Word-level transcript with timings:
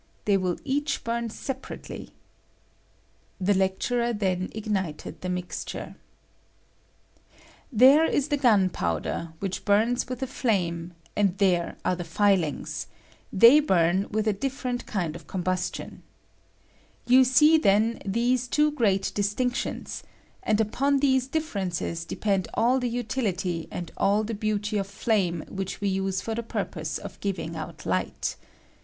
They 0.25 0.35
will 0.35 0.55
eaeh 0.65 1.03
bum 1.03 1.29
separately. 1.29 2.15
[The 3.39 3.53
lecturer 3.53 4.13
then 4.13 4.49
ignited 4.55 5.21
the 5.21 5.29
mixture.] 5.29 5.95
There 7.71 8.11
ia 8.11 8.21
the 8.21 8.35
gunpowder, 8.37 9.33
which 9.37 9.63
burns 9.63 10.07
with 10.09 10.23
a 10.23 10.25
flame, 10.25 10.93
and 11.15 11.37
there 11.37 11.77
are 11.85 11.95
the 11.95 12.03
filings: 12.03 12.87
they 13.31 13.59
bum 13.59 14.07
with 14.09 14.27
a 14.27 14.33
different 14.33 14.87
kind 14.87 15.15
of 15.15 15.27
com 15.27 15.41
D 15.43 15.51
p 15.51 15.51
50 15.51 15.83
C0iIB03TI0N 15.83 15.83
OF 15.83 15.93
LTCOPODIUM. 15.93 15.97
buBtion, 15.99 16.01
You 17.05 17.23
see, 17.23 17.57
then, 17.59 18.01
these 18.03 18.47
two 18.47 18.71
great 18.71 19.11
dis 19.13 19.35
tinctions; 19.35 20.01
and 20.41 20.59
upon 20.59 20.97
these 20.97 21.27
differences 21.27 22.05
depend 22.05 22.47
all 22.55 22.79
the 22.79 22.89
utihty 22.91 23.67
and 23.69 23.91
all 23.97 24.23
the 24.23 24.33
beauty 24.33 24.79
of 24.79 24.87
flame 24.87 25.43
■which 25.47 25.79
we 25.79 25.89
use 25.89 26.21
for 26.21 26.33
the 26.33 26.41
purpose 26.41 26.97
of 26.97 27.19
giving 27.19 27.55
out 27.55 27.85
light. 27.85 28.35